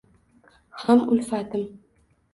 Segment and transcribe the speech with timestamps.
[0.85, 1.69] Ham ulfatim